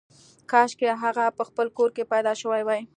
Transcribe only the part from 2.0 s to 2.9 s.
پاتې شوې وای